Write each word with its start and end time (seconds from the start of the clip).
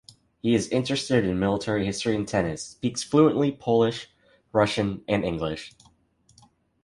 He 0.39 0.55
is 0.55 0.67
interested 0.69 1.23
in 1.25 1.37
military 1.37 1.85
history 1.85 2.15
and 2.15 2.27
tennis; 2.27 2.63
speaks 2.63 3.03
fluently 3.03 3.51
Polish, 3.51 4.09
Russian 4.51 5.03
and 5.07 5.23
English. 5.23 5.73